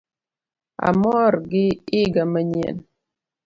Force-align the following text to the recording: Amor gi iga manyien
Amor 0.87 1.33
gi 1.49 1.65
iga 2.01 2.23
manyien 2.31 2.77